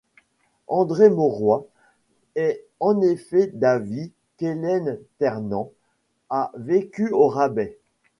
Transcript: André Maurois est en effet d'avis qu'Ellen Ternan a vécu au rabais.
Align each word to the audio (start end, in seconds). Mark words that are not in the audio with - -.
André 0.67 1.11
Maurois 1.11 1.67
est 2.33 2.65
en 2.79 3.01
effet 3.01 3.51
d'avis 3.53 4.09
qu'Ellen 4.37 4.97
Ternan 5.19 5.69
a 6.31 6.51
vécu 6.57 7.11
au 7.11 7.27
rabais. 7.27 7.77